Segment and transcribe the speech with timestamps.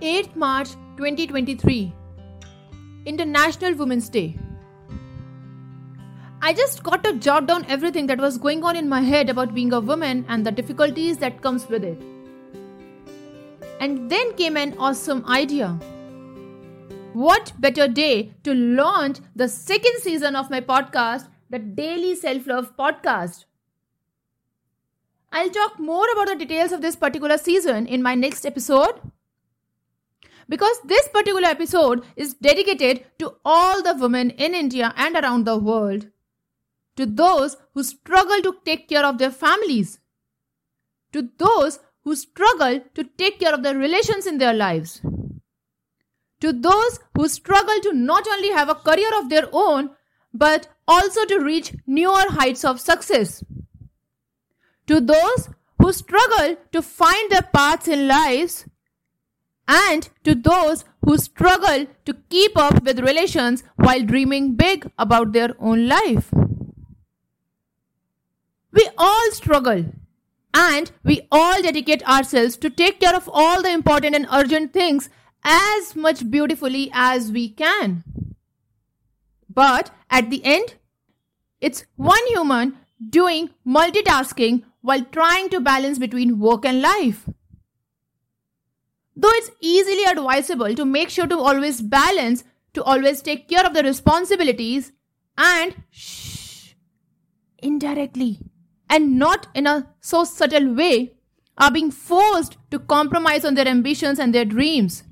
[0.00, 1.92] 8th March 2023,
[3.04, 4.38] International Women's Day.
[6.40, 9.54] I just got to jot down everything that was going on in my head about
[9.54, 12.00] being a woman and the difficulties that comes with it.
[13.78, 15.68] And then came an awesome idea.
[17.12, 22.74] What better day to launch the second season of my podcast, the Daily Self Love
[22.74, 23.44] Podcast?
[25.30, 28.98] I'll talk more about the details of this particular season in my next episode
[30.50, 35.56] because this particular episode is dedicated to all the women in India and around the
[35.56, 36.08] world,
[36.96, 40.00] to those who struggle to take care of their families,
[41.12, 45.00] to those who struggle to take care of their relations in their lives,
[46.40, 49.90] to those who struggle to not only have a career of their own
[50.34, 53.44] but also to reach newer heights of success,
[54.88, 58.64] to those who struggle to find their paths in lives
[59.70, 65.50] and to those who struggle to keep up with relations while dreaming big about their
[65.60, 66.32] own life.
[68.72, 69.84] We all struggle
[70.52, 75.08] and we all dedicate ourselves to take care of all the important and urgent things
[75.44, 78.04] as much beautifully as we can.
[79.48, 80.74] But at the end,
[81.60, 82.76] it's one human
[83.08, 87.28] doing multitasking while trying to balance between work and life.
[89.16, 92.44] Though it's easily advisable to make sure to always balance,
[92.74, 94.92] to always take care of the responsibilities,
[95.36, 96.74] and shh,
[97.58, 98.40] indirectly,
[98.88, 101.14] and not in a so subtle way,
[101.58, 105.02] are being forced to compromise on their ambitions and their dreams.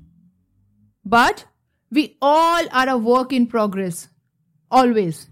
[1.05, 1.45] But
[1.91, 4.09] we all are a work in progress.
[4.71, 5.29] Always.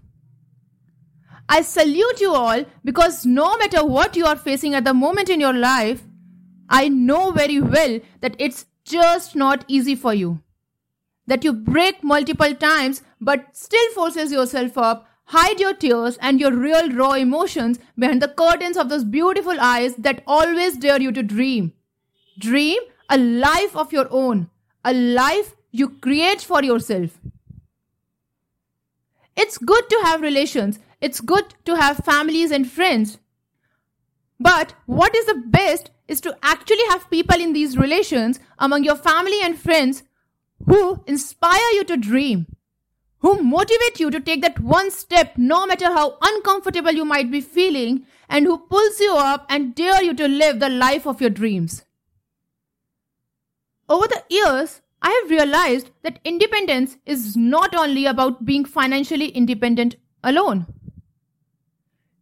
[1.48, 5.40] I salute you all because no matter what you are facing at the moment in
[5.40, 6.02] your life,
[6.68, 10.40] I know very well that it's just not easy for you.
[11.26, 16.52] That you break multiple times but still forces yourself up, hide your tears and your
[16.52, 21.22] real raw emotions behind the curtains of those beautiful eyes that always dare you to
[21.22, 21.72] dream.
[22.38, 22.80] Dream
[23.10, 24.50] a life of your own,
[24.84, 27.18] a life you create for yourself.
[29.36, 33.18] It's good to have relations, it's good to have families and friends.
[34.40, 38.96] But what is the best is to actually have people in these relations among your
[38.96, 40.02] family and friends
[40.66, 42.46] who inspire you to dream,
[43.18, 47.40] who motivate you to take that one step no matter how uncomfortable you might be
[47.40, 51.30] feeling, and who pulls you up and dare you to live the life of your
[51.30, 51.84] dreams.
[53.88, 59.96] Over the years, I have realized that independence is not only about being financially independent
[60.22, 60.66] alone.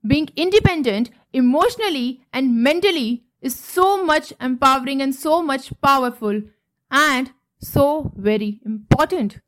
[0.07, 6.43] Being independent emotionally and mentally is so much empowering and so much powerful
[6.91, 9.39] and so very important.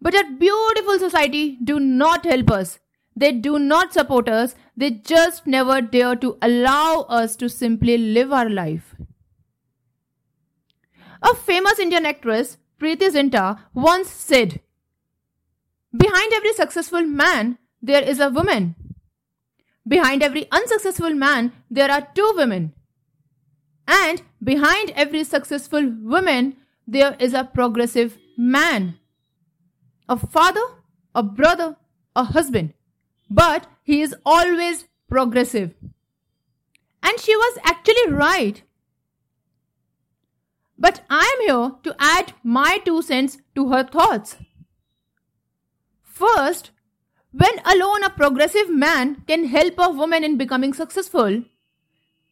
[0.00, 2.78] But our beautiful society do not help us.
[3.16, 4.54] They do not support us.
[4.76, 8.94] They just never dare to allow us to simply live our life.
[11.20, 14.60] A famous Indian actress, Preity Zinta, once said,
[15.96, 18.76] Behind every successful man, there is a woman.
[19.88, 22.74] Behind every unsuccessful man, there are two women.
[23.86, 26.56] And behind every successful woman,
[26.86, 28.98] there is a progressive man.
[30.08, 30.60] A father,
[31.14, 31.76] a brother,
[32.14, 32.74] a husband.
[33.30, 35.74] But he is always progressive.
[37.02, 38.62] And she was actually right.
[40.78, 44.36] But I am here to add my two cents to her thoughts.
[46.02, 46.70] First,
[47.32, 51.42] when alone a progressive man can help a woman in becoming successful,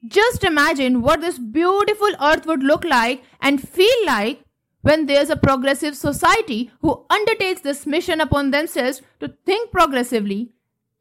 [0.07, 4.41] just imagine what this beautiful earth would look like and feel like
[4.83, 10.53] when there's a progressive society who undertakes this mission upon themselves to think progressively,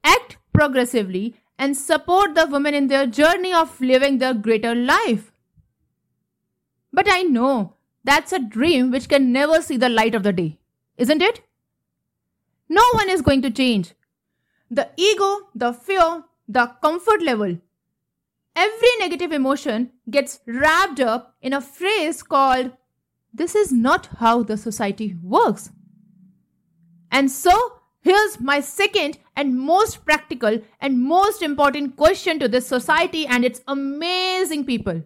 [0.03, 5.31] act progressively, and support the women in their journey of living their greater life.
[6.91, 10.57] But I know that's a dream which can never see the light of the day,
[10.97, 11.41] isn't it?
[12.67, 13.93] No one is going to change.
[14.71, 17.57] The ego, the fear, the comfort level,
[18.55, 22.71] every negative emotion gets wrapped up in a phrase called,
[23.33, 25.71] This is not how the society works.
[27.11, 33.27] And so, here's my second and most practical and most important question to this society
[33.27, 35.03] and its amazing people,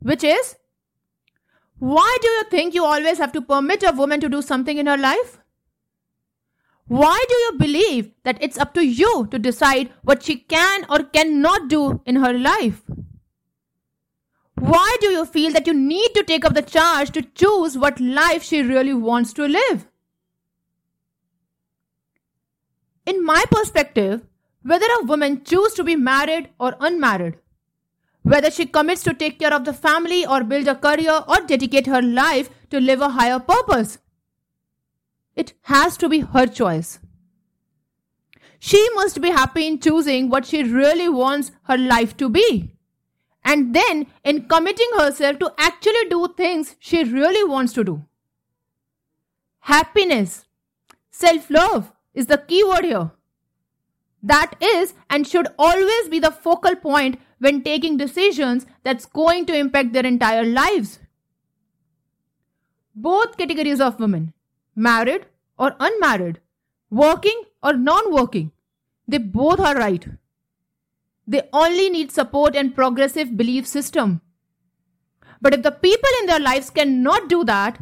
[0.00, 0.56] which is,
[1.78, 4.86] why do you think you always have to permit a woman to do something in
[4.86, 5.40] her life?
[6.86, 11.02] Why do you believe that it's up to you to decide what she can or
[11.02, 12.82] cannot do in her life?
[14.56, 18.00] Why do you feel that you need to take up the charge to choose what
[18.00, 19.86] life she really wants to live?
[23.06, 24.22] In my perspective,
[24.62, 27.36] whether a woman chooses to be married or unmarried,
[28.22, 31.86] whether she commits to take care of the family or build a career or dedicate
[31.86, 33.98] her life to live a higher purpose,
[35.36, 36.98] it has to be her choice.
[38.58, 42.74] She must be happy in choosing what she really wants her life to be.
[43.44, 48.06] And then in committing herself to actually do things she really wants to do.
[49.60, 50.46] Happiness,
[51.10, 53.10] self love is the key word here.
[54.22, 59.56] That is and should always be the focal point when taking decisions that's going to
[59.56, 60.98] impact their entire lives.
[62.94, 64.33] Both categories of women,
[64.74, 65.26] married
[65.58, 66.40] or unmarried,
[66.90, 68.52] working or non working,
[69.06, 70.06] they both are right.
[71.26, 74.20] They only need support and progressive belief system.
[75.40, 77.78] But if the people in their lives cannot do that,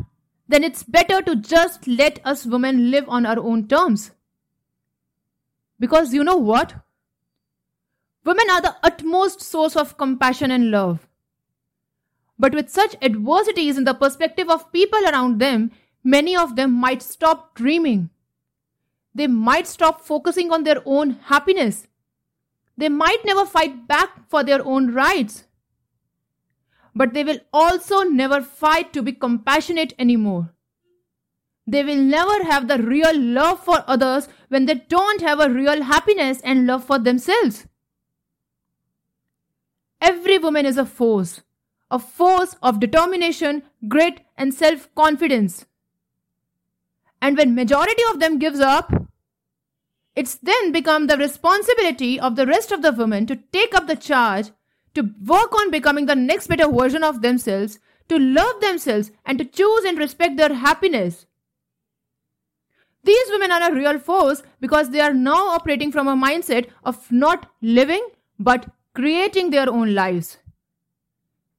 [0.49, 4.11] then it's better to just let us women live on our own terms.
[5.79, 6.75] Because you know what?
[8.25, 11.09] Women are the utmost source of compassion and love.
[12.39, 15.73] But with such adversities in the perspective of people around them,
[16.03, 18.11] many of them might stop dreaming.
[19.15, 21.87] They might stop focusing on their own happiness.
[22.77, 25.45] They might never fight back for their own rights.
[26.95, 30.55] But they will also never fight to be compassionate anymore.
[31.67, 35.83] They will never have the real love for others when they don't have a real
[35.83, 37.67] happiness and love for themselves.
[40.01, 41.43] Every woman is a force,
[41.91, 45.67] a force of determination, grit, and self confidence.
[47.23, 48.93] And when majority of them gives up,
[50.17, 53.97] it's then become the responsibility of the rest of the women to take up the
[53.97, 54.51] charge,
[54.95, 57.79] to work on becoming the next better version of themselves,
[58.09, 61.27] to love themselves, and to choose and respect their happiness.
[63.05, 67.11] These women are a real force because they are now operating from a mindset of
[67.11, 68.05] not living
[68.39, 70.39] but creating their own lives.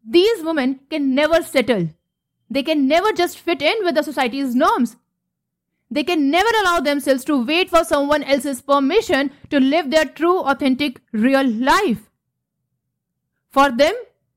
[0.06, 1.90] These women can never settle.
[2.50, 4.98] They can never just fit in with the society's norms.
[5.94, 10.40] They can never allow themselves to wait for someone else's permission to live their true,
[10.40, 12.10] authentic, real life.
[13.52, 13.94] For them,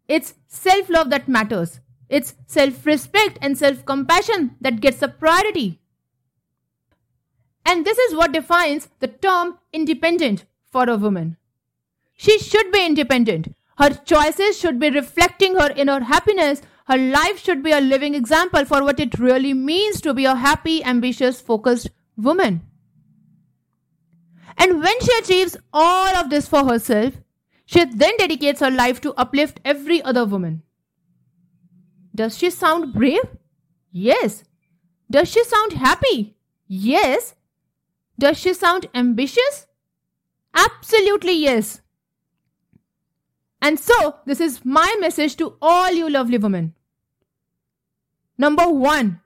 [0.07, 1.81] it's self love that matters.
[2.11, 5.81] It's self respect and self compassion that gets a priority.
[7.65, 11.39] And this is what defines the term independent for a woman.
[12.19, 13.57] She should be independent.
[13.79, 16.61] Her choices should be reflecting her inner happiness.
[16.89, 20.37] Her life should be a living example for what it really means to be a
[20.37, 22.63] happy, ambitious, focused woman.
[24.57, 27.15] And when she achieves all of this for herself,
[27.65, 30.63] she then dedicates her life to uplift every other woman.
[32.15, 33.27] Does she sound brave?
[33.91, 34.45] Yes.
[35.11, 36.37] Does she sound happy?
[36.69, 37.35] Yes.
[38.17, 39.67] Does she sound ambitious?
[40.55, 41.81] Absolutely yes.
[43.61, 46.76] And so, this is my message to all you lovely women.
[48.39, 49.21] Number one,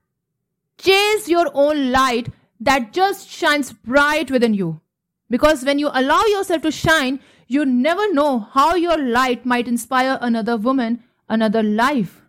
[0.78, 2.28] chase your own light
[2.60, 4.80] that just shines bright within you.
[5.28, 10.18] Because when you allow yourself to shine, you never know how your light might inspire
[10.20, 12.22] another woman, another life.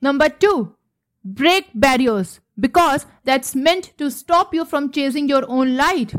[0.00, 0.74] Number two,
[1.24, 6.14] break barriers because that's meant to stop you from chasing your own light.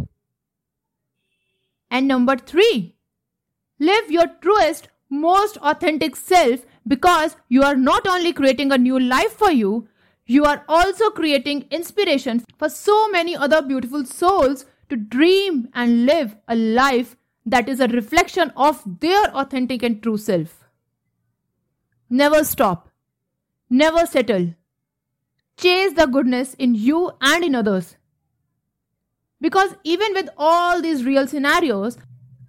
[1.89, 2.95] And number three,
[3.79, 9.33] Live your truest, most authentic self because you are not only creating a new life
[9.33, 9.87] for you,
[10.25, 16.35] you are also creating inspiration for so many other beautiful souls to dream and live
[16.47, 17.15] a life
[17.45, 20.65] that is a reflection of their authentic and true self.
[22.09, 22.89] Never stop.
[23.69, 24.53] Never settle.
[25.57, 27.95] Chase the goodness in you and in others.
[29.41, 31.97] Because even with all these real scenarios,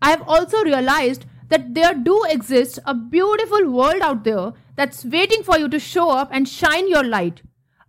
[0.00, 5.42] I have also realized that there do exist a beautiful world out there that's waiting
[5.42, 7.42] for you to show up and shine your light,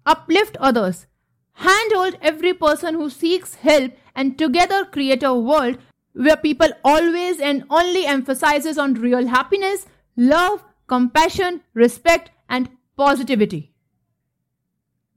[0.06, 1.08] uplift others,
[1.54, 5.78] handhold every person who seeks help, and together create a world
[6.14, 9.86] where people always and only emphasizes on real happiness,
[10.16, 13.74] love, compassion, respect, and positivity.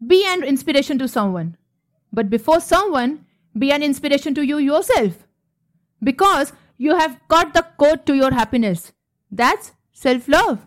[0.07, 1.57] Be an inspiration to someone.
[2.13, 3.27] But before someone,
[3.59, 5.27] be an inspiration to you yourself.
[6.03, 6.53] Because
[6.87, 8.93] you have got the code to your happiness.
[9.31, 10.67] That's self love.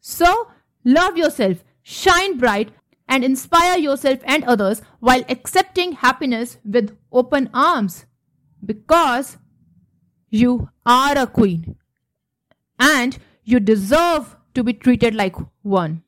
[0.00, 0.48] So,
[0.84, 2.70] love yourself, shine bright,
[3.08, 8.04] and inspire yourself and others while accepting happiness with open arms.
[8.72, 9.38] Because
[10.28, 11.76] you are a queen.
[12.78, 13.18] And
[13.50, 16.02] You deserve to be treated like one.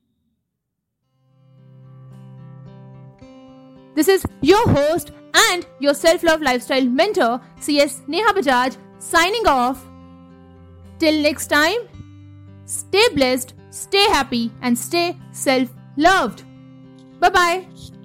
[3.94, 5.12] This is your host
[5.44, 9.84] and your self love lifestyle mentor, CS Neha Bajaj, signing off.
[10.98, 11.88] Till next time,
[12.66, 16.44] stay blessed, stay happy, and stay self loved.
[17.18, 17.99] Bye bye.